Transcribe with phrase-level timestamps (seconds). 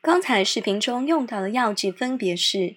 [0.00, 2.76] 刚才视频中用到的药剂分别是：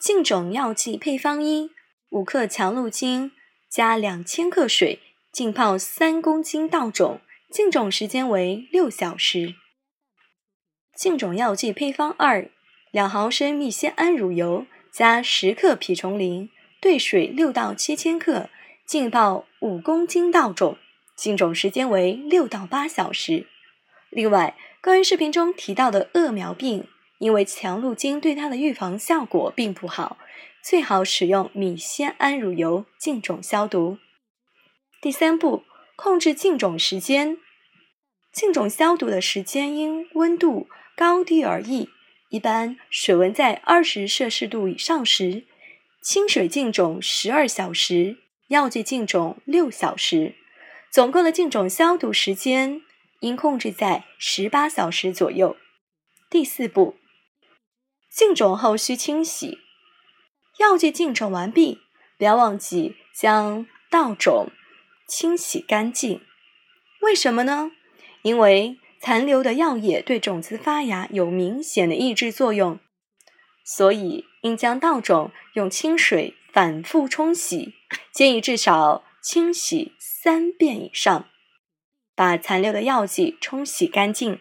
[0.00, 1.72] 净种药剂配方一，
[2.10, 3.32] 五克强鹿精
[3.68, 5.00] 加两千克水，
[5.32, 9.56] 浸泡三公斤稻种，净种时间为六小时。
[10.96, 12.48] 净种药剂配方二，
[12.92, 16.48] 两毫升蜜酰胺乳油加十克吡虫灵，
[16.80, 18.48] 兑水六到七千克，
[18.86, 20.78] 浸泡五公斤稻种，
[21.16, 23.48] 净种时间为六到八小时。
[24.10, 26.86] 另外，关于视频中提到的恶苗病，
[27.18, 30.16] 因为强鹿精对它的预防效果并不好，
[30.62, 33.98] 最好使用米酰胺乳油净种消毒。
[35.02, 35.64] 第三步，
[35.96, 37.36] 控制净种时间。
[38.32, 41.88] 净种消毒的时间因温度高低而异，
[42.30, 45.44] 一般水温在二十摄氏度以上时，
[46.02, 50.34] 清水净种十二小时，药剂净种六小时，
[50.92, 52.82] 总共的净种消毒时间。
[53.20, 55.56] 应控制在十八小时左右。
[56.28, 56.96] 第四步，
[58.10, 59.58] 净种后需清洗。
[60.58, 61.80] 药剂净种完毕，
[62.18, 64.50] 不要忘记将稻种
[65.06, 66.20] 清洗干净。
[67.02, 67.70] 为什么呢？
[68.22, 72.80] 因为残留的药液对种子发芽有明显的抑制作用，
[73.64, 77.74] 所以应将稻种用清水反复冲洗，
[78.12, 81.28] 建议至少清洗三遍以上。
[82.16, 84.40] 把残留的药剂冲洗干净。